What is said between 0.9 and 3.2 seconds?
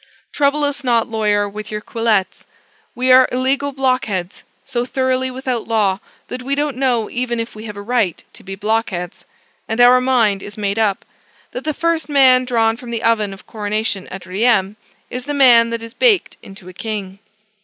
lawyer, with your quillets. We